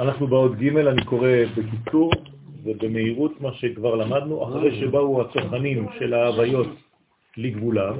אנחנו 0.00 0.26
בעוד 0.26 0.58
ג', 0.58 0.76
אני 0.76 1.04
קורא 1.04 1.28
בקיצור 1.56 2.10
ובמהירות 2.64 3.40
מה 3.40 3.52
שכבר 3.52 3.94
למדנו, 3.94 4.44
אחרי 4.44 4.80
שבאו 4.80 5.20
הצוחנים 5.20 5.86
של 5.98 6.14
ההוויות 6.14 6.68
לגבולם. 7.36 7.94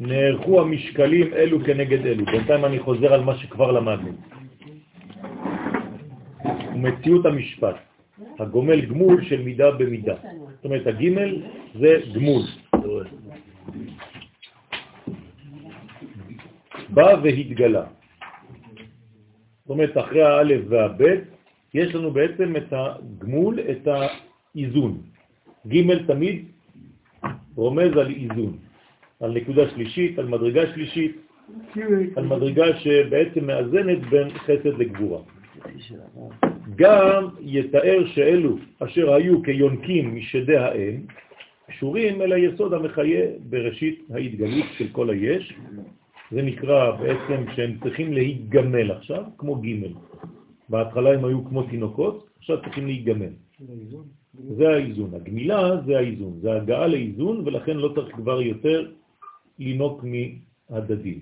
נערכו 0.00 0.60
המשקלים 0.60 1.34
אלו 1.34 1.64
כנגד 1.64 2.06
אלו. 2.06 2.24
בינתיים 2.24 2.64
אני 2.64 2.78
חוזר 2.78 3.14
על 3.14 3.24
מה 3.24 3.36
שכבר 3.36 3.72
למדנו. 3.72 4.12
ומציאות 6.74 7.26
המשפט, 7.26 7.76
הגומל 8.38 8.80
גמול 8.80 9.24
של 9.24 9.42
מידה 9.42 9.70
במידה. 9.70 10.14
זאת 10.56 10.64
אומרת, 10.64 10.86
הגימל 10.86 11.42
זה 11.74 12.00
גמול. 12.14 12.42
בא 16.94 17.14
והתגלה. 17.22 17.84
זאת 19.62 19.70
אומרת, 19.70 19.96
אחרי 19.96 20.22
האלף 20.22 20.60
והבית, 20.68 21.20
יש 21.74 21.94
לנו 21.94 22.10
בעצם 22.10 22.56
את 22.56 22.72
הגמול, 22.72 23.58
את 23.60 23.88
האיזון. 23.88 24.98
ג' 25.66 26.06
תמיד 26.06 26.44
רומז 27.56 27.96
על 27.96 28.08
איזון, 28.14 28.56
על 29.20 29.32
נקודה 29.32 29.70
שלישית, 29.70 30.18
על 30.18 30.26
מדרגה 30.26 30.66
שלישית, 30.74 31.16
על 32.16 32.24
מדרגה 32.26 32.76
שבעצם 32.76 33.46
מאזנת 33.46 33.98
בין 34.10 34.30
חסד 34.30 34.78
לגבורה. 34.78 35.20
גם 36.76 37.28
יתאר 37.40 38.06
שאלו 38.06 38.56
אשר 38.78 39.14
היו 39.14 39.42
כיונקים 39.42 40.16
משדי 40.16 40.56
האם, 40.56 41.00
קשורים 41.66 42.22
אל 42.22 42.32
היסוד 42.32 42.74
המחיה 42.74 43.24
בראשית 43.50 44.10
ההתגלות 44.14 44.66
של 44.78 44.88
כל 44.92 45.10
היש. 45.10 45.54
זה 46.32 46.42
נקרא 46.42 46.96
בעצם 46.96 47.44
שהם 47.56 47.78
צריכים 47.82 48.12
להתגמל 48.12 48.90
עכשיו, 48.90 49.24
כמו 49.38 49.56
ג' 49.56 49.68
בהתחלה 50.68 51.14
הם 51.14 51.24
היו 51.24 51.44
כמו 51.44 51.62
תינוקות, 51.62 52.28
עכשיו 52.38 52.62
צריכים 52.62 52.86
להתגמל. 52.86 53.32
זה 54.56 54.68
האיזון. 54.68 55.14
הגמילה 55.14 55.80
זה 55.86 55.98
האיזון, 55.98 56.40
זה 56.40 56.52
הגעה 56.52 56.86
לאיזון, 56.86 57.42
ולכן 57.44 57.76
לא 57.76 57.92
צריך 57.94 58.16
כבר 58.16 58.42
יותר 58.42 58.92
לינוק 59.58 60.04
מהדדים. 60.04 61.18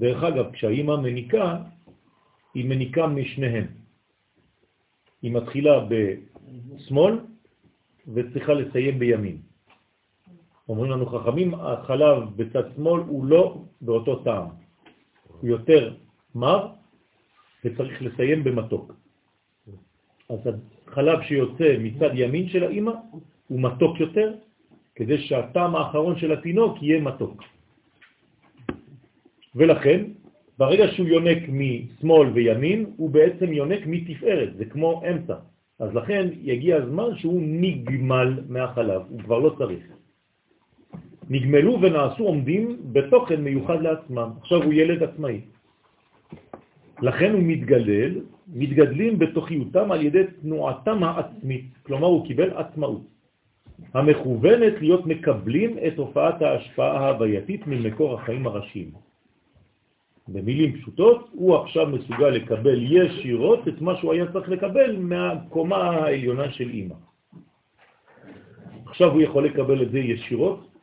דרך 0.00 0.24
אגב, 0.24 0.46
כשהאימא 0.52 0.96
מניקה, 0.96 1.62
היא 2.54 2.64
מניקה 2.64 3.06
משניהם. 3.06 3.66
היא 5.22 5.32
מתחילה 5.32 5.86
בשמאל 5.88 7.14
וצריכה 8.14 8.52
לסיים 8.54 8.98
בימין. 8.98 9.36
אומרים 10.68 10.90
לנו 10.90 11.06
חכמים, 11.06 11.54
החלב 11.54 12.22
בצד 12.36 12.62
שמאל 12.76 13.00
הוא 13.00 13.26
לא 13.26 13.62
באותו 13.80 14.16
טעם. 14.16 14.46
הוא 15.40 15.48
יותר 15.48 15.94
מר 16.34 16.68
וצריך 17.64 18.02
לסיים 18.02 18.44
במתוק. 18.44 18.92
אז 20.28 20.38
החלב 20.86 21.22
שיוצא 21.22 21.76
מצד 21.78 22.10
ימין 22.14 22.48
של 22.48 22.64
האימא 22.64 22.92
הוא 23.48 23.60
מתוק 23.60 24.00
יותר, 24.00 24.34
כדי 24.94 25.18
שהטעם 25.18 25.76
האחרון 25.76 26.18
של 26.18 26.32
התינוק 26.32 26.82
יהיה 26.82 27.00
מתוק. 27.00 27.42
ולכן, 29.54 30.04
ברגע 30.58 30.84
שהוא 30.88 31.08
יונק 31.08 31.42
משמאל 31.48 32.28
וימין, 32.28 32.86
הוא 32.96 33.10
בעצם 33.10 33.52
יונק 33.52 33.82
מתפארת, 33.86 34.56
זה 34.56 34.64
כמו 34.64 35.02
אמצע. 35.10 35.36
אז 35.78 35.94
לכן 35.94 36.28
יגיע 36.32 36.76
הזמן 36.76 37.16
שהוא 37.16 37.42
נגמל 37.42 38.40
מהחלב, 38.48 39.02
הוא 39.08 39.20
כבר 39.20 39.38
לא 39.38 39.54
צריך. 39.58 39.95
נגמלו 41.30 41.80
ונעשו 41.82 42.24
עומדים 42.24 42.76
בתוכן 42.92 43.40
מיוחד 43.40 43.82
לעצמם. 43.82 44.30
עכשיו 44.40 44.62
הוא 44.62 44.72
ילד 44.72 45.02
עצמאי. 45.02 45.40
לכן 47.02 47.32
הוא 47.32 47.42
מתגלל, 47.42 48.12
מתגדלים 48.54 49.18
בתוכיותם 49.18 49.92
על 49.92 50.02
ידי 50.02 50.24
תנועתם 50.42 51.02
העצמית, 51.02 51.66
כלומר 51.82 52.06
הוא 52.06 52.26
קיבל 52.26 52.50
עצמאות, 52.50 53.02
המכוונת 53.94 54.74
להיות 54.80 55.06
מקבלים 55.06 55.76
את 55.86 55.98
הופעת 55.98 56.42
ההשפעה 56.42 56.98
ההווייתית 56.98 57.66
ממקור 57.66 58.14
החיים 58.14 58.46
הראשיים. 58.46 58.90
במילים 60.28 60.72
פשוטות, 60.72 61.28
הוא 61.32 61.56
עכשיו 61.56 61.86
מסוגל 61.86 62.30
לקבל 62.30 62.78
ישירות 62.82 63.68
את 63.68 63.80
מה 63.80 63.96
שהוא 63.96 64.12
היה 64.12 64.32
צריך 64.32 64.48
לקבל 64.48 64.96
מהקומה 64.96 65.76
העליונה 65.76 66.52
של 66.52 66.70
אמא. 66.70 66.94
עכשיו 68.86 69.12
הוא 69.12 69.22
יכול 69.22 69.44
לקבל 69.46 69.82
את 69.82 69.90
זה 69.90 69.98
ישירות, 69.98 70.75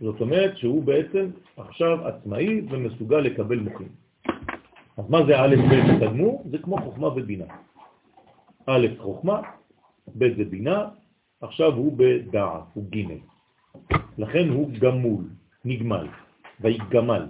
זאת 0.00 0.20
אומרת 0.20 0.56
שהוא 0.56 0.84
בעצם 0.84 1.30
עכשיו 1.56 2.06
עצמאי 2.06 2.60
ומסוגל 2.70 3.20
לקבל 3.20 3.58
מוחים. 3.58 3.88
אז 4.96 5.10
מה 5.10 5.26
זה 5.26 5.40
א' 5.40 5.56
ב' 5.56 6.00
קדמו? 6.00 6.42
זה 6.50 6.58
כמו 6.58 6.76
חוכמה 6.76 7.06
ובינה. 7.06 7.44
א' 8.66 8.86
חוכמה, 8.98 9.42
ב' 10.18 10.36
זה 10.36 10.44
בינה, 10.44 10.88
עכשיו 11.40 11.74
הוא 11.74 11.92
בדעת, 11.96 12.62
הוא 12.74 12.84
ג' 12.90 12.98
לכן 14.18 14.48
הוא 14.48 14.70
גמול, 14.78 15.24
נגמל, 15.64 16.06
ויגמל. 16.60 17.26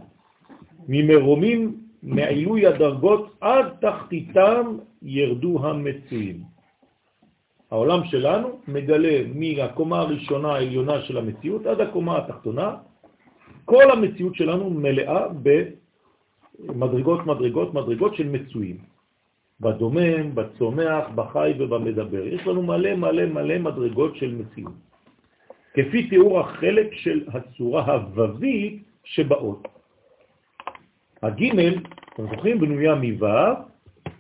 ממרומים 0.88 1.81
מעילוי 2.03 2.66
הדרגות 2.66 3.37
עד 3.41 3.66
תחתיתם 3.81 4.77
ירדו 5.03 5.66
המצויים. 5.66 6.56
העולם 7.71 8.04
שלנו 8.04 8.60
מגלה 8.69 9.16
מהקומה 9.34 9.99
הראשונה 10.00 10.53
העליונה 10.53 11.03
של 11.03 11.19
המציאות 11.19 11.66
עד 11.66 11.81
הקומה 11.81 12.19
התחתונה, 12.19 12.77
כל 13.65 13.91
המציאות 13.91 14.34
שלנו 14.34 14.71
מלאה 14.71 15.27
במדרגות, 16.62 17.27
מדרגות, 17.27 17.75
מדרגות 17.75 18.15
של 18.15 18.28
מצויים. 18.28 18.78
בדומם, 19.60 20.34
בצומח, 20.34 21.04
בחי 21.15 21.53
ובמדבר. 21.59 22.27
יש 22.27 22.47
לנו 22.47 22.62
מלא 22.62 22.94
מלא 22.94 23.27
מלא 23.27 23.59
מדרגות 23.59 24.16
של 24.16 24.34
מציאות. 24.34 24.72
כפי 25.75 26.09
תיאור 26.09 26.41
החלק 26.41 26.93
של 26.93 27.25
הצורה 27.28 27.84
הו"בית 27.84 28.83
שבאות. 29.04 29.69
הגימל, 31.22 31.75
אתם 32.15 32.22
זוכרים, 32.31 32.60
בנויה 32.60 32.94
מו' 32.94 33.27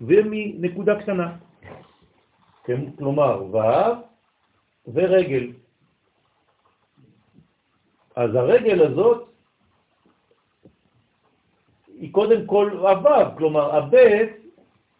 ומנקודה 0.00 1.02
קטנה. 1.02 1.36
כן? 2.66 2.90
כלומר, 2.98 3.42
ו' 3.52 3.58
ורגל. 4.94 5.46
אז 8.16 8.34
הרגל 8.34 8.82
הזאת 8.82 9.28
היא 12.00 12.12
קודם 12.12 12.46
כל 12.46 12.70
הו', 12.70 13.36
כלומר 13.38 13.76
הב' 13.76 13.94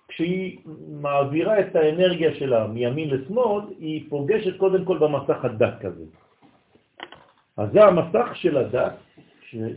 כשהיא 0.09 0.59
מעבירה 0.89 1.61
את 1.61 1.77
האנרגיה 1.77 2.35
שלה 2.35 2.67
מימין 2.67 3.11
לשמאל, 3.11 3.65
היא 3.79 4.07
פוגשת 4.09 4.57
קודם 4.57 4.85
כל 4.85 4.99
במסך 4.99 5.45
הדק 5.45 5.85
הזה. 5.85 6.05
אז 7.57 7.69
זה 7.73 7.85
המסך 7.85 8.29
של 8.35 8.57
הדק, 8.57 8.93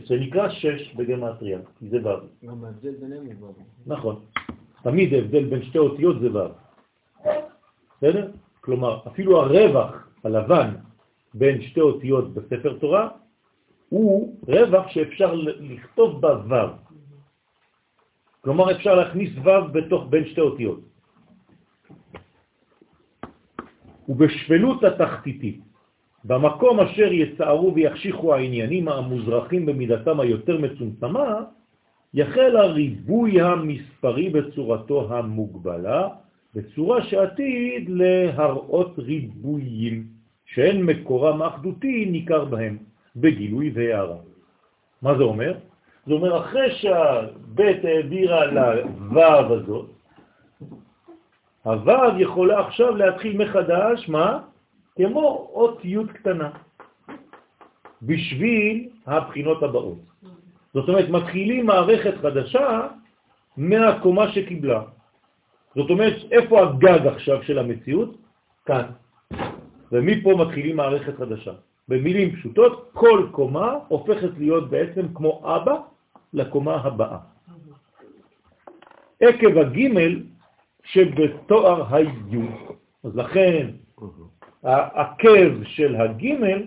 שנקרא 0.04 0.48
שש 0.48 0.94
בגמטריה, 0.94 1.58
כי 1.78 1.88
זה 1.88 1.98
ו'. 2.04 2.46
גם 2.46 2.64
ההבדל 2.64 2.94
ביניהם 3.00 3.26
הוא 3.40 3.48
ו'. 3.48 3.92
נכון. 3.92 4.20
תמיד 4.82 5.14
ההבדל 5.14 5.44
בין 5.44 5.62
שתי 5.62 5.78
אותיות 5.78 6.20
זה 6.20 6.28
ו'. 6.34 6.69
בסדר? 8.00 8.30
כלומר, 8.60 8.98
אפילו 9.06 9.40
הרווח 9.40 10.08
הלבן 10.24 10.68
בין 11.34 11.62
שתי 11.62 11.80
אותיות 11.80 12.34
בספר 12.34 12.72
תורה 12.80 13.08
הוא 13.88 14.36
רווח 14.48 14.88
שאפשר 14.88 15.34
לכתוב 15.60 16.20
בה 16.20 16.32
ו'. 16.48 16.72
כלומר, 18.40 18.72
אפשר 18.72 18.94
להכניס 18.94 19.30
ו' 19.44 19.68
בתוך 19.72 20.06
בין 20.10 20.24
שתי 20.32 20.40
אותיות. 20.40 20.80
ובשפלות 24.08 24.84
התחתיתית, 24.84 25.60
במקום 26.24 26.80
אשר 26.80 27.12
יצערו 27.12 27.74
ויחשיכו 27.74 28.34
העניינים 28.34 28.88
המוזרחים 28.88 29.66
במידתם 29.66 30.20
היותר 30.20 30.58
מצומצמה, 30.58 31.28
יחל 32.14 32.56
הריבוי 32.56 33.40
המספרי 33.40 34.30
בצורתו 34.30 34.98
המוגבלה, 35.14 36.08
בצורה 36.54 37.02
שעתיד 37.02 37.88
להראות 37.88 38.98
ריבויים, 38.98 40.04
שאין 40.46 40.82
מקורם 40.82 41.42
אחדותי 41.42 42.06
ניכר 42.06 42.44
בהם, 42.44 42.78
בגילוי 43.16 43.70
והערה. 43.74 44.16
מה 45.02 45.14
זה 45.18 45.22
אומר? 45.22 45.54
זה 46.06 46.12
אומר, 46.12 46.40
אחרי 46.40 46.74
שהבית 46.74 47.84
העבירה 47.84 48.46
לו' 48.46 49.54
הזאת, 49.54 49.90
הו' 51.62 52.18
יכולה 52.18 52.60
עכשיו 52.66 52.96
להתחיל 52.96 53.36
מחדש, 53.36 54.08
מה? 54.08 54.38
כמו 54.96 55.50
אות 55.54 55.84
י' 55.84 55.96
קטנה, 56.14 56.50
בשביל 58.02 58.88
הבחינות 59.06 59.62
הבאות. 59.62 59.98
זאת 60.74 60.88
אומרת, 60.88 61.08
מתחילים 61.08 61.66
מערכת 61.66 62.14
חדשה 62.22 62.88
מהקומה 63.56 64.32
שקיבלה. 64.32 64.82
זאת 65.74 65.90
אומרת, 65.90 66.16
איפה 66.30 66.60
הגג 66.62 67.06
עכשיו 67.06 67.42
של 67.42 67.58
המציאות? 67.58 68.16
כאן. 68.66 68.84
ומפה 69.92 70.30
מתחילים 70.38 70.76
מערכת 70.76 71.16
חדשה. 71.16 71.52
במילים 71.88 72.36
פשוטות, 72.36 72.90
כל 72.92 73.26
קומה 73.30 73.78
הופכת 73.88 74.30
להיות 74.38 74.70
בעצם 74.70 75.06
כמו 75.14 75.42
אבא 75.44 75.76
לקומה 76.32 76.74
הבאה. 76.74 77.18
עקב 79.20 79.58
הגימל 79.58 80.22
שבתואר 80.84 81.94
היוד. 81.94 82.50
אז 83.04 83.16
לכן 83.16 83.70
העקב 84.62 85.64
של 85.64 85.96
הגימל 85.96 86.62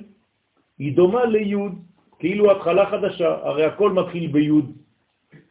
היא 0.79 0.95
דומה 0.95 1.25
ליוד, 1.25 1.71
כאילו 2.19 2.51
התחלה 2.51 2.85
חדשה, 2.89 3.29
הרי 3.43 3.65
הכל 3.65 3.91
מתחיל 3.91 4.31
ביוד 4.31 4.71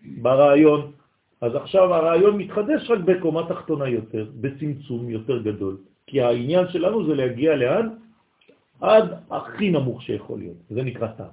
ברעיון, 0.03 0.93
אז 1.43 1.55
עכשיו 1.55 1.95
הרעיון 1.95 2.39
מתחדש 2.39 2.91
רק 2.91 2.99
בקומה 2.99 3.49
תחתונה 3.49 3.89
יותר, 3.89 4.31
בצמצום 4.41 5.11
יותר 5.11 5.43
גדול, 5.43 5.77
כי 6.07 6.23
העניין 6.23 6.69
שלנו 6.69 7.07
זה 7.07 7.15
להגיע 7.15 7.57
לאן? 7.57 7.89
עד 8.81 9.05
הכי 9.31 9.71
נמוך 9.71 10.03
שיכול 10.03 10.39
להיות, 10.39 10.57
זה 10.71 10.83
נקרא 10.83 11.09
תו. 11.19 11.25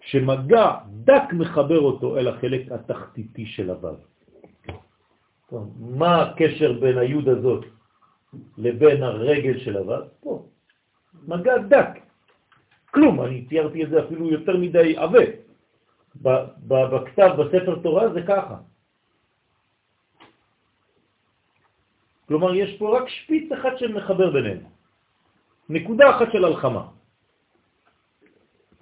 שמגע 0.00 0.66
דק 1.04 1.32
מחבר 1.32 1.80
אותו 1.80 2.18
אל 2.18 2.28
החלק 2.28 2.72
התחתיתי 2.72 3.46
של 3.46 3.70
הוו. 3.70 3.96
מה 5.80 6.22
הקשר 6.22 6.72
בין 6.72 6.98
היוד 6.98 7.28
הזאת 7.28 7.64
לבין 8.58 9.02
הרגל 9.02 9.58
של 9.58 9.76
הוו? 9.76 10.04
פה, 10.20 10.44
מגע 11.28 11.56
דק. 11.58 11.90
כלום, 12.90 13.20
אני 13.20 13.44
ציירתי 13.48 13.84
את 13.84 13.90
זה 13.90 14.04
אפילו 14.04 14.30
יותר 14.30 14.56
מדי 14.56 14.96
עבה. 14.96 15.24
בכתב, 16.68 17.30
בספר 17.40 17.74
תורה 17.82 18.12
זה 18.12 18.22
ככה. 18.22 18.71
כלומר, 22.32 22.54
יש 22.54 22.80
פה 22.80 22.96
רק 22.96 23.08
שפיץ 23.08 23.52
אחד 23.52 23.76
שמחבר 23.76 24.30
ביניהם. 24.30 24.64
נקודה 25.68 26.16
אחת 26.16 26.32
של 26.32 26.44
הלחמה. 26.44 26.84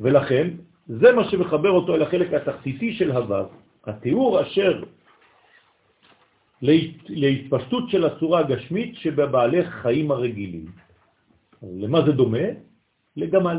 ולכן, 0.00 0.46
זה 0.86 1.12
מה 1.12 1.24
שמחבר 1.30 1.70
אותו 1.70 1.94
אל 1.94 2.02
החלק 2.02 2.30
התחתיתי 2.30 2.94
של 2.94 3.10
הוו, 3.10 3.50
התיאור 3.90 4.42
אשר 4.42 4.86
להת, 6.62 7.10
להתפשטות 7.10 7.90
של 7.90 8.06
הצורה 8.06 8.38
הגשמית 8.46 8.96
שבבעלי 9.02 9.66
חיים 9.82 10.10
הרגילים. 10.10 10.66
למה 11.62 12.06
זה 12.06 12.12
דומה? 12.12 12.46
לגמל. 13.16 13.58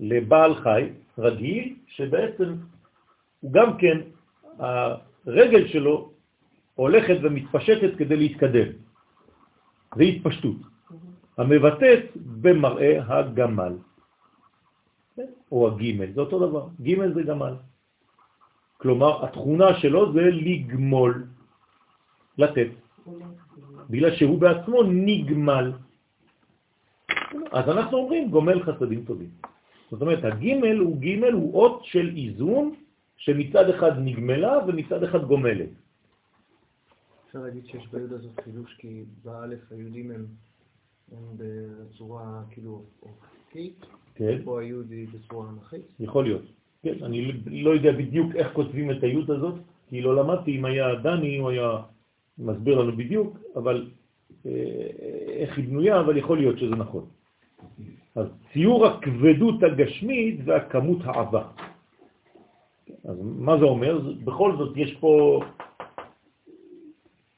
לבעל 0.00 0.54
חי 0.64 0.82
רגיל, 1.18 1.76
שבעצם 2.00 2.48
הוא 3.40 3.52
גם 3.52 3.76
כן, 3.76 3.96
הרגל 5.28 5.68
שלו 5.68 6.13
הולכת 6.74 7.16
ומתפשטת 7.22 7.96
כדי 7.98 8.16
להתקדם. 8.16 8.68
זה 9.96 10.02
התפשטות, 10.02 10.56
המבטאת 11.38 12.02
במראה 12.16 12.92
הגמל, 13.06 13.74
או 15.52 15.68
הגימל, 15.68 16.12
זה 16.14 16.20
אותו 16.20 16.36
דבר, 16.48 16.64
גימל 16.80 17.14
זה 17.14 17.22
גמל. 17.22 17.54
כלומר, 18.76 19.24
התכונה 19.24 19.74
שלו 19.80 20.12
זה 20.12 20.20
לגמול, 20.20 21.24
לתת, 22.38 22.70
בגלל 23.90 24.12
שהוא 24.16 24.38
בעצמו 24.40 24.82
נגמל. 24.82 25.72
אז 27.52 27.64
אנחנו 27.68 27.94
אומרים 27.98 28.30
גומל 28.30 28.62
חסדים 28.62 29.04
טובים. 29.04 29.30
זאת 29.90 30.02
אומרת, 30.02 30.24
הגימל 30.24 30.78
הוא 30.78 30.96
גימל, 30.98 31.32
הוא 31.32 31.54
אות 31.54 31.84
של 31.84 32.06
איזון 32.16 32.74
שמצד 33.16 33.70
אחד 33.70 33.92
נגמלה 33.98 34.52
ומצד 34.66 35.02
אחד 35.02 35.22
גומלת. 35.24 35.83
אפשר 37.34 37.44
להגיד 37.44 37.66
שיש 37.66 37.88
ביוד 37.92 38.12
הזאת 38.12 38.40
חידוש, 38.44 38.74
כי 38.78 39.04
באלף 39.24 39.58
היהודים 39.70 40.10
הם, 40.10 40.26
הם 41.12 41.22
בצורה 41.36 42.42
כאילו 42.50 42.82
אופקית, 43.02 43.86
כן. 44.14 44.38
פה 44.44 44.60
היוד 44.60 44.90
היא 44.90 45.06
בצורה 45.14 45.50
אנכית. 45.50 45.86
יכול 46.00 46.24
להיות. 46.24 46.42
כן, 46.82 46.94
אני 47.02 47.32
לא 47.46 47.70
יודע 47.70 47.92
בדיוק 47.92 48.36
איך 48.36 48.52
כותבים 48.52 48.90
את 48.90 49.02
היוד 49.02 49.30
הזאת, 49.30 49.54
כי 49.90 50.00
לא 50.00 50.16
למדתי, 50.16 50.56
אם 50.56 50.64
היה 50.64 50.94
דני 50.94 51.38
הוא 51.38 51.50
היה 51.50 51.70
מסביר 52.38 52.80
לנו 52.80 52.96
בדיוק, 52.96 53.38
אבל 53.56 53.90
אה, 54.46 54.50
איך 55.26 55.58
היא 55.58 55.68
בנויה, 55.68 56.00
אבל 56.00 56.16
יכול 56.16 56.38
להיות 56.38 56.58
שזה 56.58 56.76
נכון. 56.76 57.06
אז 58.14 58.26
ציור 58.52 58.86
הכבדות 58.86 59.62
הגשמית 59.62 60.40
והכמות 60.44 60.98
העבה. 61.04 61.48
אז 63.04 63.16
מה 63.22 63.58
זה 63.58 63.64
אומר? 63.64 64.00
בכל 64.24 64.56
זאת 64.56 64.76
יש 64.76 64.94
פה, 65.00 65.40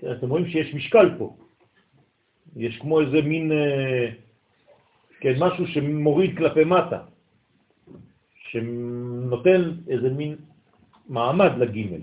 אתם 0.05 0.29
רואים 0.31 0.47
שיש 0.47 0.75
משקל 0.75 1.19
פה. 1.19 1.37
יש 2.57 2.79
כמו 2.79 3.01
איזה 3.01 3.23
מין, 3.23 3.53
אה, 3.53 4.11
כן, 5.21 5.35
משהו 5.39 5.67
שמוריד 5.67 6.37
כלפי 6.37 6.65
מטה, 6.65 7.01
שנותן 8.35 9.61
איזה 9.89 10.09
מין 10.11 10.37
מעמד 11.09 11.53
לגימל. 11.59 12.01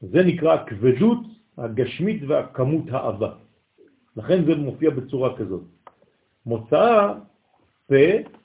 זה 0.00 0.22
נקרא 0.22 0.66
כבדות 0.66 1.18
הגשמית 1.58 2.22
והכמות 2.28 2.84
העבה. 2.90 3.32
לכן 4.16 4.44
זה 4.44 4.54
מופיע 4.54 4.90
בצורה 4.90 5.36
כזאת. 5.36 5.62
מוצאה 6.46 7.14
פה 7.86 8.04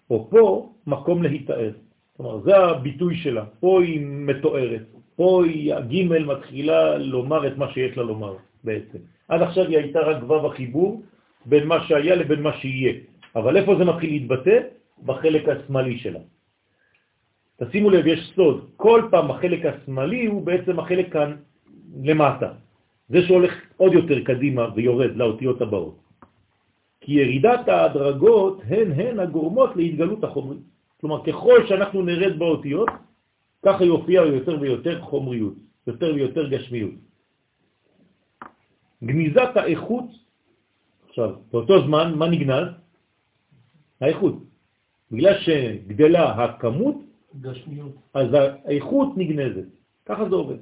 או 0.09 0.27
פה 0.29 0.73
מקום 0.87 1.23
להתאר. 1.23 1.71
כלומר, 2.17 2.41
זה 2.41 2.57
הביטוי 2.57 3.15
שלה. 3.17 3.45
פה 3.59 3.81
היא 3.83 3.99
מתוארת. 4.05 4.94
פה 5.15 5.43
היא, 5.45 5.73
הג' 5.73 5.95
מתחילה 6.25 6.97
לומר 6.97 7.47
את 7.47 7.57
מה 7.57 7.67
שיש 7.73 7.97
לה 7.97 8.03
לומר 8.03 8.35
בעצם. 8.63 8.97
עד 9.27 9.41
עכשיו 9.41 9.65
היא 9.67 9.77
הייתה 9.77 9.99
רק 9.99 10.23
ו' 10.23 10.47
החיבור 10.47 11.01
בין 11.45 11.67
מה 11.67 11.87
שהיה 11.87 12.15
לבין 12.15 12.41
מה 12.41 12.53
שיהיה. 12.57 12.93
אבל 13.35 13.57
איפה 13.57 13.75
זה 13.75 13.85
מתחיל 13.85 14.09
להתבטא? 14.09 14.57
בחלק 15.05 15.43
השמאלי 15.49 15.97
שלה. 15.97 16.19
תשימו 17.63 17.89
לב, 17.89 18.07
יש 18.07 18.31
סוד. 18.35 18.69
כל 18.75 19.07
פעם 19.11 19.31
החלק 19.31 19.61
השמאלי 19.65 20.25
הוא 20.25 20.41
בעצם 20.41 20.79
החלק 20.79 21.13
כאן 21.13 21.35
למטה. 22.03 22.49
זה 23.09 23.19
שהולך 23.27 23.53
עוד 23.77 23.93
יותר 23.93 24.23
קדימה 24.23 24.67
ויורד 24.75 25.15
לאותיות 25.15 25.61
הבאות. 25.61 25.95
כי 27.01 27.11
ירידת 27.11 27.67
ההדרגות 27.67 28.61
הן 28.67 28.91
הן 28.91 29.19
הגורמות 29.19 29.75
להתגלות 29.75 30.23
החומרית. 30.23 30.65
כלומר, 31.01 31.23
ככל 31.23 31.67
שאנחנו 31.67 32.01
נרד 32.01 32.39
באותיות, 32.39 32.89
ככה 33.65 33.83
יופיע 33.83 34.21
יותר 34.21 34.61
ויותר 34.61 35.01
חומריות, 35.01 35.53
יותר 35.87 36.13
ויותר 36.15 36.49
גשמיות. 36.49 36.93
גניזת 39.03 39.51
האיכות, 39.55 40.05
עכשיו, 41.09 41.35
באותו 41.51 41.87
זמן, 41.87 42.13
מה 42.15 42.29
נגנז? 42.29 42.67
האיכות. 44.01 44.35
בגלל 45.11 45.35
שגדלה 45.39 46.43
הכמות, 46.43 46.95
גשמיות. 47.41 47.95
אז 48.13 48.27
האיכות 48.65 49.09
נגנזת. 49.17 49.67
ככה 50.05 50.29
זה 50.29 50.35
עובד. 50.35 50.57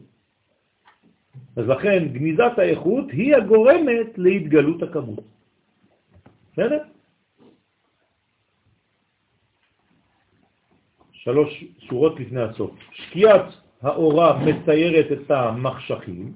אז 1.55 1.65
לכן 1.67 2.07
גניזת 2.07 2.53
האיכות 2.57 3.05
היא 3.11 3.35
הגורמת 3.35 4.17
להתגלות 4.17 4.83
הכמות. 4.83 5.23
בסדר? 6.53 6.83
שלוש 11.23 11.63
שורות 11.79 12.19
לפני 12.19 12.41
הסוף. 12.41 12.71
שקיעת 12.91 13.45
האורה 13.81 14.43
מציירת 14.45 15.11
את 15.11 15.31
המחשכים, 15.31 16.33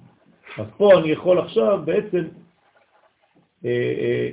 אז 0.57 0.65
פה 0.77 0.99
אני 0.99 1.11
יכול 1.11 1.39
עכשיו 1.39 1.81
בעצם 1.85 2.23
אה, 3.65 3.93
אה, 3.99 4.29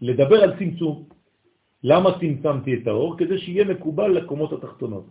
לדבר 0.00 0.42
על 0.42 0.58
צמצום. 0.58 1.08
למה 1.84 2.18
צמצמתי 2.20 2.74
את 2.74 2.86
האור? 2.86 3.18
כדי 3.18 3.38
שיהיה 3.38 3.64
מקובל 3.64 4.08
לקומות 4.08 4.52
התחתונות. 4.52 5.06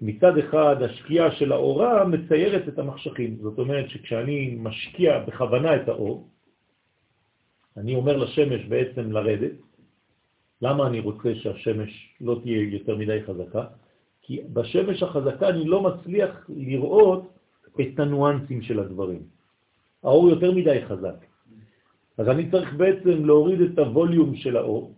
מצד 0.00 0.38
אחד 0.38 0.82
השקיעה 0.82 1.30
של 1.30 1.52
האורה 1.52 2.04
מציירת 2.04 2.68
את 2.68 2.78
המחשכים, 2.78 3.36
זאת 3.42 3.58
אומרת 3.58 3.90
שכשאני 3.90 4.56
משקיע 4.60 5.18
בכוונה 5.18 5.76
את 5.76 5.88
האור, 5.88 6.28
אני 7.76 7.94
אומר 7.94 8.16
לשמש 8.16 8.64
בעצם 8.64 9.12
לרדת. 9.12 9.67
למה 10.62 10.86
אני 10.86 11.00
רוצה 11.00 11.34
שהשמש 11.34 12.14
לא 12.20 12.40
תהיה 12.42 12.62
יותר 12.62 12.96
מדי 12.96 13.18
חזקה? 13.26 13.64
כי 14.22 14.40
בשמש 14.52 15.02
החזקה 15.02 15.48
אני 15.48 15.64
לא 15.64 15.82
מצליח 15.82 16.46
לראות 16.48 17.22
את 17.80 18.00
הנואנסים 18.00 18.62
של 18.62 18.80
הדברים. 18.80 19.22
האור 20.02 20.30
יותר 20.30 20.52
מדי 20.52 20.78
חזק. 20.86 21.24
אז 22.18 22.28
אני 22.28 22.50
צריך 22.50 22.74
בעצם 22.74 23.24
להוריד 23.24 23.60
את 23.60 23.78
הווליום 23.78 24.36
של 24.36 24.56
האור, 24.56 24.94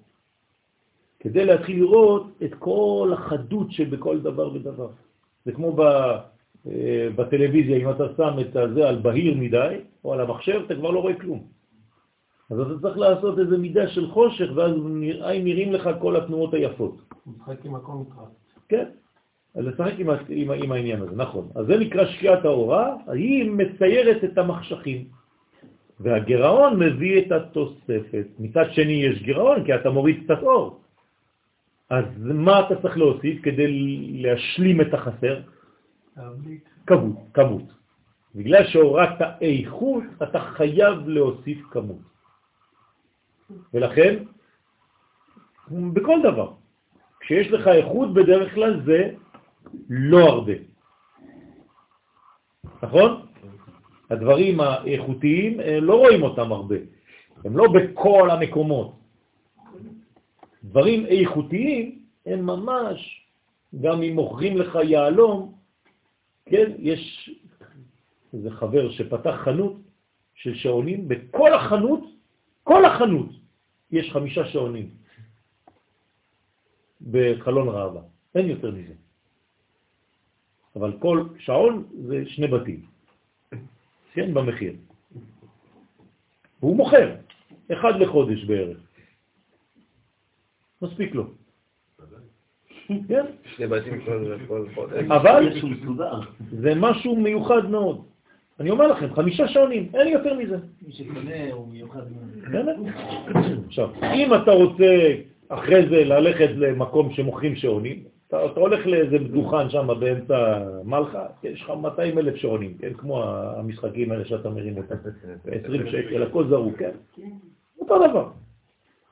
כדי 1.20 1.44
להתחיל 1.44 1.78
לראות 1.78 2.26
את 2.44 2.54
כל 2.58 3.10
החדות 3.14 3.72
שבכל 3.72 4.20
דבר 4.20 4.54
ודבר. 4.54 4.88
זה 5.44 5.52
כמו 5.52 5.72
ב, 5.72 5.80
אה, 6.66 7.08
בטלוויזיה, 7.16 7.76
אם 7.76 7.90
אתה 7.90 8.04
שם 8.16 8.36
את 8.40 8.74
זה 8.74 8.88
על 8.88 8.98
בהיר 8.98 9.34
מדי, 9.36 9.74
או 10.04 10.12
על 10.12 10.20
המחשב, 10.20 10.62
אתה 10.66 10.74
כבר 10.74 10.90
לא 10.90 11.00
רואה 11.00 11.14
כלום. 11.14 11.59
אז 12.50 12.60
אתה 12.60 12.80
צריך 12.80 12.98
לעשות 12.98 13.38
איזה 13.38 13.58
מידה 13.58 13.88
של 13.88 14.10
חושך, 14.10 14.50
ואז 14.54 14.72
נראה, 14.84 15.38
נראים 15.38 15.72
לך 15.72 15.90
כל 16.00 16.16
התנועות 16.16 16.54
היפות. 16.54 16.96
משחק 17.26 17.64
עם 17.64 17.74
הכל. 17.74 17.92
כן, 18.68 18.84
אז 19.54 19.64
לשחק 19.64 19.92
עם, 19.98 20.10
עם, 20.28 20.50
עם 20.50 20.72
העניין 20.72 21.02
הזה, 21.02 21.16
נכון. 21.16 21.48
אז 21.54 21.66
זה 21.66 21.78
נקרא 21.78 22.06
שקיעת 22.06 22.44
ההוראה, 22.44 22.94
היא 23.06 23.50
מציירת 23.50 24.24
את 24.24 24.38
המחשכים. 24.38 25.04
והגרעון 26.00 26.78
מביא 26.78 27.22
את 27.22 27.32
התוספת. 27.32 28.26
מצד 28.38 28.64
שני 28.72 28.92
יש 28.92 29.22
גרעון, 29.22 29.64
כי 29.64 29.74
אתה 29.74 29.90
מוריד 29.90 30.24
קצת 30.24 30.42
אור. 30.42 30.80
אז 31.90 32.04
מה 32.18 32.60
אתה 32.60 32.82
צריך 32.82 32.98
להוסיף 32.98 33.42
כדי 33.42 33.66
להשלים 34.22 34.80
את 34.80 34.94
החסר? 34.94 35.40
כמות, 36.86 37.16
כמות. 37.34 37.62
בגלל 38.34 38.64
שהורדת 38.64 39.20
איכות, 39.40 40.04
אתה 40.22 40.40
חייב 40.40 41.08
להוסיף 41.08 41.58
כמות. 41.70 42.10
ולכן, 43.74 44.24
בכל 45.70 46.18
דבר, 46.22 46.52
כשיש 47.20 47.50
לך 47.50 47.68
איכות 47.68 48.14
בדרך 48.14 48.54
כלל 48.54 48.82
זה 48.84 49.10
לא 49.88 50.18
הרבה. 50.18 50.52
נכון? 52.82 53.26
הדברים 54.10 54.60
האיכותיים, 54.60 55.60
אה, 55.60 55.80
לא 55.80 55.94
רואים 55.98 56.22
אותם 56.22 56.52
הרבה. 56.52 56.76
הם 57.44 57.56
לא 57.56 57.64
בכל 57.72 58.30
המקומות. 58.30 59.00
דברים 60.64 61.06
איכותיים 61.06 61.98
הם 62.26 62.46
ממש, 62.46 63.26
גם 63.80 64.02
אם 64.02 64.14
מוכרים 64.14 64.56
לך 64.56 64.78
יעלום, 64.84 65.54
כן, 66.46 66.72
יש 66.78 67.30
איזה 68.34 68.50
חבר 68.50 68.90
שפתח 68.90 69.34
חנות 69.44 69.76
של 70.34 70.54
שעונים, 70.54 71.08
בכל 71.08 71.54
החנות, 71.54 72.00
כל 72.64 72.84
החנות, 72.84 73.39
יש 73.92 74.10
חמישה 74.12 74.46
שעונים 74.46 74.90
בחלון 77.10 77.68
ראווה, 77.68 78.02
אין 78.34 78.46
יותר 78.46 78.70
מזה. 78.70 78.94
אבל 80.76 80.92
כל 80.98 81.24
שעון 81.38 81.84
זה 82.06 82.22
שני 82.26 82.46
בתים, 82.46 82.86
כן, 84.12 84.34
במחיר. 84.34 84.74
והוא 86.60 86.76
מוכר, 86.76 87.16
אחד 87.72 87.92
לחודש 88.00 88.44
בערך. 88.44 88.78
מספיק 90.82 91.14
לו. 91.14 91.30
כן? 93.08 93.24
שני 93.44 93.66
בתים 93.66 94.04
כל 94.48 94.66
חודש. 94.74 95.04
אבל 95.10 95.60
זה 96.50 96.72
משהו 96.76 97.16
מיוחד 97.16 97.70
מאוד. 97.70 98.04
אני 98.60 98.70
אומר 98.70 98.86
לכם, 98.86 99.14
חמישה 99.14 99.48
שעונים, 99.48 99.90
אין 99.94 100.06
לי 100.06 100.10
יותר 100.10 100.34
מזה. 100.34 100.56
מי 100.86 100.92
שקונה 100.92 101.52
הוא 101.52 101.68
מיוחד. 101.68 102.00
עכשיו, 103.66 103.90
אם 104.14 104.34
אתה 104.34 104.50
רוצה 104.50 105.14
אחרי 105.48 105.88
זה 105.88 106.04
ללכת 106.04 106.48
למקום 106.56 107.12
שמוכרים 107.12 107.56
שעונים, 107.56 108.04
אתה, 108.28 108.46
אתה 108.46 108.60
הולך 108.60 108.86
לאיזה 108.86 109.18
דוכן 109.18 109.70
שם 109.70 109.88
באמצע 110.00 110.64
מלכה, 110.84 111.26
יש 111.42 111.62
לך 111.62 111.70
200 111.70 112.18
אלף 112.18 112.36
שעונים, 112.36 112.74
כן? 112.78 112.94
כמו 112.94 113.24
המשחקים 113.24 114.12
האלה 114.12 114.24
שאתה 114.24 114.50
מרים 114.50 114.76
אותם, 114.76 114.94
20 115.64 115.86
שקל, 115.86 116.22
הכל 116.22 116.48
זרוק, 116.48 116.78
כן? 116.78 116.90
אותו 117.80 118.08
דבר. 118.08 118.28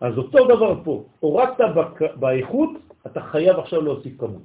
אז 0.01 0.19
אותו 0.19 0.45
דבר 0.45 0.85
פה, 0.85 1.05
הורדת 1.21 1.61
באיכות, 2.17 2.71
אתה 3.07 3.21
חייב 3.21 3.59
עכשיו 3.59 3.83
להוסיף 3.83 4.21
כמות. 4.21 4.43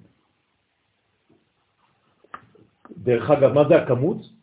דרך 2.98 3.32
אגב, 3.32 3.54
מה 3.54 3.68
זה 3.68 3.76
הכמות? 3.76 4.43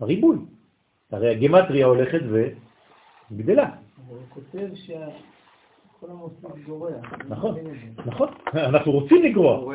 הריבוי. 0.00 0.36
הרי 1.12 1.30
הגמטריה 1.30 1.86
הולכת 1.86 2.20
וגדלה. 3.30 3.70
הוא 4.06 4.18
כותב 4.28 4.68
שכל 4.74 6.06
המוסיף 6.08 6.66
גורע. 6.66 6.90
נכון, 7.28 7.54
נכון. 8.06 8.28
אנחנו 8.54 8.92
רוצים 8.92 9.22
לגרוע. 9.22 9.74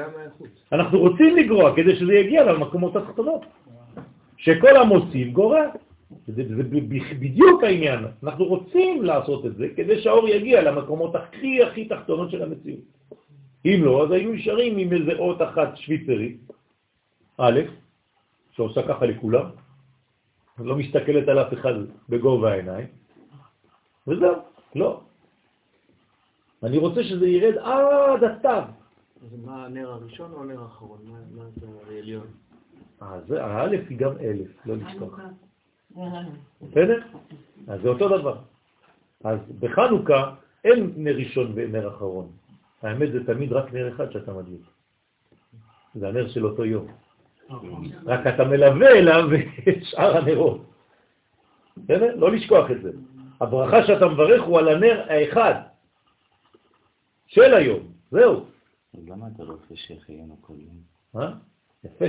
אנחנו 0.72 1.00
רוצים 1.00 1.36
לגרוע 1.38 1.76
כדי 1.76 1.96
שזה 1.96 2.14
יגיע 2.14 2.44
למקומות 2.44 2.96
התחתונות. 2.96 3.42
שכל 4.38 4.78
המוסיף 4.78 5.28
גורע. 5.34 5.62
זה, 6.28 6.44
זה 6.56 6.64
בדיוק 7.20 7.64
העניין. 7.64 8.00
אנחנו 8.24 8.46
רוצים 8.46 9.04
לעשות 9.04 9.46
את 9.46 9.56
זה 9.56 9.68
כדי 9.76 10.02
שהאור 10.02 10.30
יגיע 10.30 10.62
למקומות 10.62 11.16
הכי 11.16 11.64
הכי 11.64 11.86
תחתונות 11.86 12.32
של 12.32 12.44
המציאות. 12.44 12.80
אם 13.66 13.80
לא, 13.84 14.04
אז 14.04 14.12
היו 14.12 14.34
נשארים 14.34 14.78
עם 14.78 14.94
איזה 14.94 15.12
אות 15.20 15.42
אחת 15.42 15.78
שוויצרית, 15.78 16.38
א', 17.38 17.60
שעושה 18.52 18.82
ככה 18.88 19.06
לכולם, 19.06 19.46
לא 20.60 20.76
מסתכלת 20.76 21.28
על 21.28 21.40
אף 21.40 21.54
אחד 21.54 21.74
בגובה 22.10 22.52
העיניים, 22.52 22.88
וזהו, 24.08 24.36
לא. 24.76 25.02
אני 26.64 26.78
רוצה 26.78 27.04
שזה 27.04 27.28
ירד 27.28 27.58
עד 27.58 28.24
הסתיו. 28.24 28.64
אז 29.22 29.46
מה 29.46 29.66
הנר 29.66 29.92
הראשון 29.92 30.32
או 30.32 30.42
הנר 30.44 30.62
האחרון? 30.62 31.00
מה 31.32 31.44
זה 31.56 31.68
העליון? 31.88 32.28
האלף 33.30 33.90
היא 33.90 33.98
גם 33.98 34.18
אלף, 34.18 34.48
לא 34.66 34.76
לשכוח. 34.76 35.20
בסדר? 36.62 37.02
אז 37.68 37.82
זה 37.82 37.90
אותו 37.90 38.20
דבר. 38.20 38.38
אז 39.24 39.40
בחנוכה 39.60 40.36
אין 40.64 40.94
נר 40.96 41.16
ראשון 41.16 41.52
ונר 41.56 41.88
אחרון. 41.88 42.32
האמת 42.82 43.12
זה 43.12 43.26
תמיד 43.26 43.54
רק 43.54 43.74
נר 43.74 43.96
אחד 43.96 44.12
שאתה 44.12 44.34
מדליק. 44.34 44.62
זה 45.96 46.08
הנר 46.08 46.28
של 46.28 46.46
אותו 46.46 46.66
יום. 46.66 46.88
רק 48.06 48.28
אתה 48.28 48.44
מלווה 48.44 48.90
אליו 48.90 49.30
את 49.70 49.84
שאר 49.84 50.18
הנרות. 50.18 50.62
בסדר? 51.78 52.16
לא 52.16 52.32
לשכוח 52.32 52.72
את 52.72 52.82
זה. 52.82 52.92
הברכה 53.42 53.88
שאתה 53.88 54.08
מברך 54.08 54.44
הוא 54.44 54.60
על 54.60 54.70
הנר 54.70 55.06
האחד 55.10 55.54
של 57.28 57.54
היום. 57.54 57.92
זהו. 58.12 58.46
אז 58.98 59.08
למה 59.08 59.28
אתה 59.36 59.44
לא 59.44 59.54
עושה 59.54 59.76
שהחיינו 59.76 60.38
כל 60.42 60.54
יום? 60.58 60.76
אה? 61.16 61.32
יפה. 61.84 62.06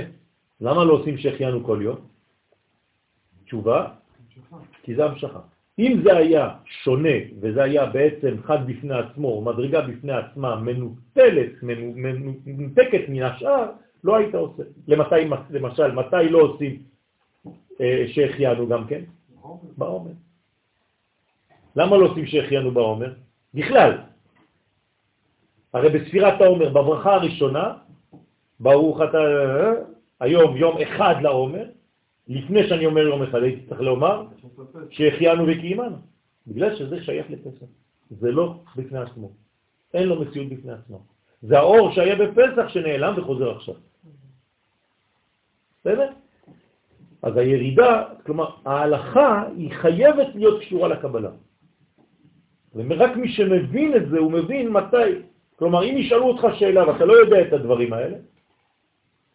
למה 0.61 0.83
לא 0.85 0.93
עושים 0.93 1.17
שהחיינו 1.17 1.63
כל 1.63 1.79
יום? 1.81 1.97
תשובה, 3.45 3.87
כי 4.83 4.95
זה 4.95 5.05
המשכה. 5.05 5.39
אם 5.79 6.01
זה 6.03 6.17
היה 6.17 6.49
שונה, 6.65 7.17
וזה 7.41 7.63
היה 7.63 7.85
בעצם 7.85 8.35
חד 8.43 8.67
בפני 8.67 8.93
עצמו, 8.93 9.27
או 9.27 9.41
מדרגה 9.41 9.81
בפני 9.81 10.11
עצמה, 10.11 10.55
מנוטלת, 10.55 11.51
מנותקת 12.45 13.09
מן 13.09 13.23
השאר, 13.23 13.71
לא 14.03 14.15
היית 14.15 14.35
עושה. 14.35 14.63
למתי, 14.87 15.15
למשל, 15.49 15.91
מתי 15.91 16.29
לא 16.29 16.41
עושים 16.41 16.83
אה, 17.81 18.05
שהחיינו 18.07 18.67
גם 18.67 18.87
כן? 18.87 19.01
בעומר. 19.77 20.11
למה 21.75 21.97
לא 21.97 22.05
עושים 22.05 22.25
שהחיינו 22.25 22.71
בעומר? 22.71 23.13
בכלל. 23.53 23.97
הרי 25.73 25.89
בספירת 25.89 26.41
העומר, 26.41 26.69
בברכה 26.69 27.13
הראשונה, 27.13 27.73
ברוך 28.59 29.01
אתה, 29.01 29.17
אה, 29.17 29.71
היום 30.19 30.57
יום 30.57 30.81
אחד 30.81 31.15
לעומר, 31.21 31.65
לפני 32.27 32.67
שאני 32.69 32.85
אומר 32.85 33.01
יום 33.01 33.23
אחד, 33.23 33.43
הייתי 33.43 33.65
צריך 33.69 33.81
לומר 33.81 34.25
שהחיינו 34.89 35.43
וקיימנו, 35.47 35.97
בגלל 36.47 36.75
שזה 36.75 37.03
שייך 37.03 37.25
לפסח. 37.29 37.65
זה 38.09 38.31
לא 38.31 38.55
בפני 38.75 38.99
עצמו. 38.99 39.31
אין 39.93 40.07
לו 40.07 40.21
מציאות 40.21 40.49
בפני 40.49 40.71
עצמו. 40.71 41.01
זה 41.41 41.59
האור 41.59 41.91
שהיה 41.91 42.15
בפסח 42.15 42.67
שנעלם 42.67 43.13
וחוזר 43.17 43.55
עכשיו. 43.55 43.75
בסדר? 45.83 46.09
אז 47.21 47.37
הירידה, 47.37 48.03
כלומר, 48.25 48.49
ההלכה 48.65 49.43
היא 49.57 49.71
חייבת 49.71 50.27
להיות 50.35 50.61
קשורה 50.61 50.87
לקבלה. 50.87 51.29
ורק 52.75 53.17
מי 53.17 53.29
שמבין 53.29 53.95
את 53.95 54.09
זה, 54.09 54.19
הוא 54.19 54.31
מבין 54.31 54.69
מתי. 54.69 55.27
כלומר, 55.55 55.83
אם 55.83 55.97
ישאלו 55.97 56.23
אותך 56.23 56.47
שאלה 56.59 56.87
ואתה 56.87 57.05
לא 57.05 57.13
יודע 57.13 57.41
את 57.41 57.53
הדברים 57.53 57.93
האלה, 57.93 58.17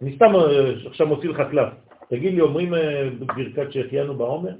אני 0.02 0.16
סתם 0.16 0.34
אה, 0.36 0.72
עכשיו 0.86 1.06
מוציא 1.06 1.28
לך 1.28 1.42
קלף. 1.50 1.72
תגיד 2.08 2.34
לי, 2.34 2.40
אומרים 2.40 2.74
אה, 2.74 3.10
בברכת 3.18 3.72
שהחיינו 3.72 4.14
בעומר? 4.14 4.54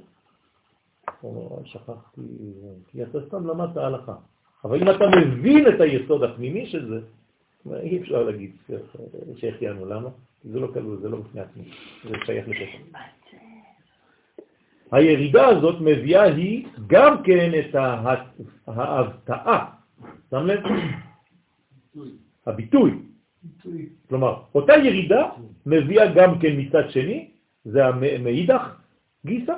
שכחתי, 1.63 2.21
כי 2.87 3.03
אתה 3.03 3.19
סתם 3.27 3.47
למדת 3.47 3.77
הלכה. 3.77 4.15
אבל 4.63 4.81
אם 4.81 4.89
אתה 4.89 5.05
מבין 5.09 5.67
את 5.67 5.81
היסוד 5.81 6.23
הפנימי 6.23 6.65
של 6.65 6.89
זה, 6.89 6.99
אי 7.81 8.01
אפשר 8.01 8.23
להגיד 8.23 8.51
שהחיינו, 9.35 9.85
למה? 9.85 10.09
זה 10.43 10.59
לא 10.59 10.67
כלול, 10.67 10.99
זה 11.01 11.09
לא 11.09 11.17
בפני 11.17 11.41
עצמי, 11.41 11.63
זה 12.03 12.15
שייך 12.25 12.47
לפסח. 12.47 12.99
הירידה 14.91 15.47
הזאת 15.47 15.81
מביאה 15.81 16.23
היא 16.23 16.67
גם 16.87 17.23
כן 17.23 17.51
את 17.59 17.75
ההבטאה, 18.67 19.65
שם 20.29 20.45
לב? 20.45 20.59
הביטוי. 22.45 22.91
כלומר, 24.09 24.41
אותה 24.55 24.73
ירידה 24.73 25.29
מביאה 25.65 26.13
גם 26.13 26.39
כן 26.39 26.53
מצד 26.57 26.89
שני 26.89 27.29
זה 27.65 27.85
המאידך 27.85 28.75
גיסה, 29.25 29.55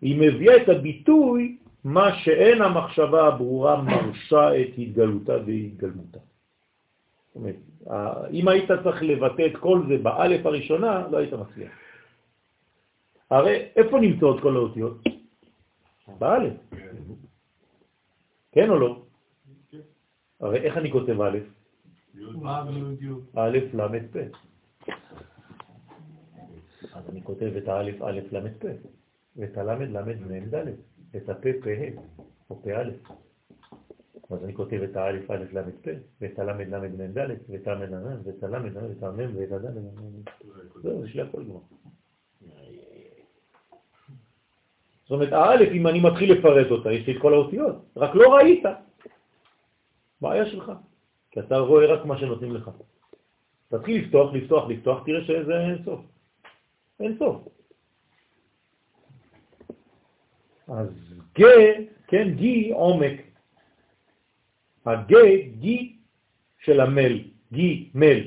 היא 0.00 0.16
מביאה 0.20 0.56
את 0.56 0.68
הביטוי 0.68 1.56
מה 1.84 2.14
שאין 2.14 2.62
המחשבה 2.62 3.26
הברורה 3.26 3.82
מרשה 3.82 4.60
את 4.60 4.68
התגלותה 4.78 5.36
והתגלמותה. 5.46 6.18
אומרת, 7.34 7.56
אם 8.30 8.48
היית 8.48 8.70
צריך 8.84 9.02
לבטא 9.02 9.46
את 9.46 9.56
כל 9.56 9.82
זה 9.88 9.98
באלף 10.02 10.46
הראשונה, 10.46 11.08
לא 11.10 11.18
היית 11.18 11.32
מצליח. 11.32 11.72
הרי 13.30 13.68
איפה 13.76 14.00
נמצאות 14.00 14.42
כל 14.42 14.56
האותיות? 14.56 14.96
באלף. 16.18 16.52
כן 18.52 18.70
או 18.70 18.78
לא? 18.78 19.02
הרי 20.40 20.58
איך 20.58 20.76
אני 20.76 20.92
כותב 20.92 21.20
א'? 21.20 21.38
א', 23.36 23.58
ל', 23.74 23.98
פ'. 24.12 24.16
אז 26.92 27.10
אני 27.10 27.22
כותב 27.22 27.52
את 27.56 27.68
האלף 27.68 28.02
א' 28.02 28.20
ל' 28.32 28.48
פ', 28.58 28.64
ואת 29.36 29.56
הלמד 29.56 29.88
למד 29.88 30.20
מ' 30.20 30.50
ד', 30.50 30.68
את 31.16 31.28
הפ' 31.28 31.46
פ' 31.62 31.66
ה', 31.66 32.00
או 32.50 32.62
פ' 32.62 32.68
א'. 32.68 32.90
אז 34.32 34.44
אני 34.44 34.54
כותב 34.54 34.82
את 34.82 34.96
האלף 34.96 35.30
א' 35.30 35.44
ל' 35.52 35.60
פ', 35.82 35.88
ואת 36.20 36.38
הלמד 36.38 36.68
ל' 36.68 36.88
מ' 36.88 37.12
ד', 37.12 37.28
ואת 37.48 37.66
הלמד 37.66 37.90
ל', 37.90 38.16
ואת 38.24 38.42
הלמד 38.42 38.76
ל', 38.76 38.80
ואת 38.88 39.02
המ' 39.02 39.36
ואת 39.36 39.52
הד', 39.52 39.78
זהו, 40.82 41.04
יש 41.04 41.14
לי 41.14 41.22
הכל 41.22 41.44
כבר. 41.44 41.60
זאת 45.02 45.10
אומרת, 45.10 45.32
האלף, 45.32 45.68
אם 45.72 45.86
אני 45.86 46.00
מתחיל 46.00 46.32
לפרט 46.32 46.70
אותה, 46.70 46.92
יש 46.92 47.06
לי 47.06 47.16
את 47.16 47.22
כל 47.22 47.34
האותיות, 47.34 47.76
רק 47.96 48.14
לא 48.14 48.34
ראית. 48.34 48.64
בעיה 50.20 50.46
שלך, 50.46 50.72
כי 51.30 51.40
אתה 51.40 51.58
רואה 51.58 51.86
רק 51.86 52.04
מה 52.04 52.18
שנותנים 52.18 52.54
לך. 52.54 52.70
תתחיל 53.68 54.04
לפתוח, 54.04 54.34
לפתוח, 54.34 54.68
לפתוח, 54.68 55.02
תראה 55.04 55.24
שזה 55.24 55.60
אין 55.60 55.84
סוף. 55.84 56.00
אין 57.00 57.16
סוף. 57.18 57.48
אז 60.68 60.88
גא, 61.38 61.46
כן, 62.06 62.34
גי 62.34 62.72
עומק. 62.72 63.31
הגא, 64.86 65.36
גי 65.58 65.96
של 66.58 66.80
המל, 66.80 67.18
גי, 67.52 67.90
מל. 67.94 68.20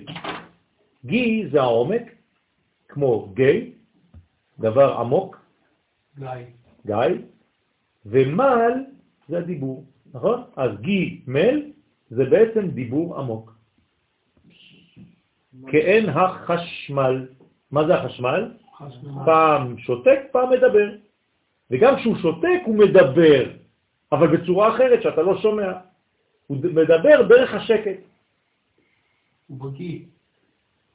גי 1.06 1.48
זה 1.52 1.62
העומק, 1.62 2.16
כמו 2.88 3.34
גי, 3.34 3.72
דבר 4.60 4.98
עמוק. 4.98 5.38
גיא. 6.18 6.30
גיא, 6.86 6.96
ומל 8.06 8.72
זה 9.30 9.38
הדיבור, 9.38 9.86
נכון? 10.14 10.44
אז 10.56 10.72
גי, 10.82 11.22
מל, 11.28 11.62
זה 12.10 12.26
בעצם 12.26 12.68
דיבור 12.68 13.20
עמוק. 13.20 13.56
כאין 15.68 16.10
החשמל. 16.10 17.28
מה 17.72 17.88
זה 17.88 17.96
החשמל? 17.96 18.52
חשמל. 18.78 19.26
פעם 19.26 19.78
שותק, 19.78 20.20
פעם 20.32 20.50
מדבר. 20.50 20.96
וגם 21.72 21.96
כשהוא 21.96 22.16
שותק 22.16 22.60
הוא 22.66 22.76
מדבר, 22.78 23.52
אבל 24.12 24.38
בצורה 24.38 24.76
אחרת 24.76 25.04
שאתה 25.04 25.22
לא 25.22 25.42
שומע. 25.42 25.72
הוא 26.48 26.58
מדבר 26.58 27.22
דרך 27.22 27.54
השקט. 27.54 28.00
הוא 29.48 29.58
בגי. 29.60 30.06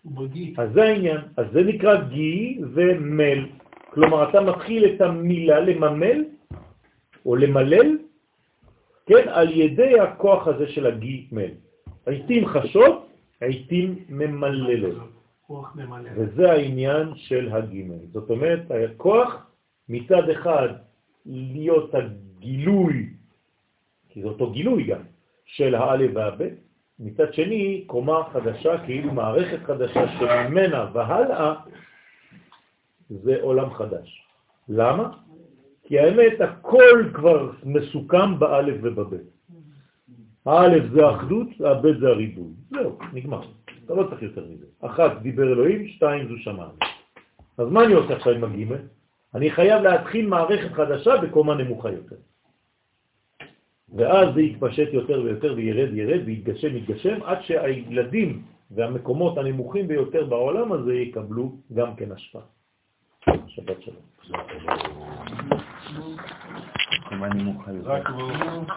הוא 0.02 0.12
בגי. 0.12 0.54
אז 0.58 0.72
זה 0.72 0.82
העניין. 0.82 1.20
אז 1.36 1.46
זה 1.52 1.62
נקרא 1.62 2.02
גי 2.02 2.60
ומל. 2.74 3.46
כלומר, 3.90 4.30
אתה 4.30 4.40
מתחיל 4.40 4.94
את 4.94 5.00
המילה 5.00 5.60
לממל, 5.60 6.24
או 7.26 7.36
למלל, 7.36 7.98
כן, 9.06 9.28
על 9.28 9.50
ידי 9.50 10.00
הכוח 10.00 10.46
הזה 10.46 10.68
של 10.68 10.86
הגי 10.86 11.26
מל. 11.32 11.50
העיתים 12.06 12.46
חשות, 12.46 13.08
העיתים 13.40 14.04
ממללות. 14.08 14.96
וזה 16.16 16.52
העניין 16.52 17.08
של 17.16 17.52
הגימל. 17.52 18.06
זאת 18.12 18.30
אומרת, 18.30 18.70
הכוח 18.70 19.46
מצד 19.88 20.30
אחד 20.30 20.68
להיות 21.26 21.94
הגילוי, 21.94 23.06
כי 24.08 24.22
זה 24.22 24.28
אותו 24.28 24.50
גילוי 24.50 24.84
גם, 24.84 25.02
של 25.56 25.74
האלף 25.74 26.10
והבית, 26.14 26.54
מצד 26.98 27.34
שני 27.34 27.84
קומה 27.86 28.22
חדשה, 28.32 28.84
כאילו 28.86 29.12
מערכת 29.12 29.58
חדשה 29.64 30.08
שממנה 30.18 30.86
והלאה 30.92 31.54
זה 33.10 33.36
עולם 33.40 33.70
חדש. 33.70 34.26
למה? 34.68 35.10
כי 35.82 35.98
האמת 35.98 36.40
הכל 36.40 37.04
כבר 37.14 37.50
מסוכם 37.64 38.38
באלף 38.38 38.76
ובבית. 38.82 39.30
האלף 40.46 40.84
זה 40.92 41.06
האחדות, 41.06 41.48
הבית 41.64 41.98
זה 42.00 42.08
הריבוי. 42.08 42.52
זהו, 42.70 42.98
נגמר. 43.12 43.42
אתה 43.84 43.94
לא 43.94 44.04
צריך 44.10 44.22
יותר 44.22 44.44
מזה. 44.44 44.66
אחת, 44.80 45.22
דיבר 45.22 45.52
אלוהים, 45.52 45.88
שתיים, 45.88 46.28
זו 46.28 46.38
שמענו. 46.38 46.72
אז 47.58 47.68
מה 47.68 47.84
אני 47.84 47.92
עושה 47.92 48.16
עכשיו 48.16 48.32
עם 48.32 48.44
הגימל? 48.44 48.82
אני 49.34 49.50
חייב 49.50 49.82
להתחיל 49.82 50.26
מערכת 50.26 50.72
חדשה 50.72 51.16
בקומה 51.16 51.54
נמוכה 51.54 51.90
יותר. 51.90 52.16
ואז 53.94 54.34
זה 54.34 54.40
יתפשט 54.40 54.88
יותר 54.92 55.22
ויותר 55.24 55.54
וירד 55.56 55.94
ירד 55.94 56.20
ויתגשם 56.26 56.76
יתגשם 56.76 57.22
עד 57.24 57.42
שהילדים 57.42 58.42
והמקומות 58.70 59.38
הנמוכים 59.38 59.88
ביותר 59.88 60.24
בעולם 60.26 60.72
הזה 60.72 60.94
יקבלו 60.94 61.52
גם 61.74 61.96
כן 61.96 62.12
השפעה. 62.12 62.42
שבת 63.46 63.82
שלום. 63.82 64.06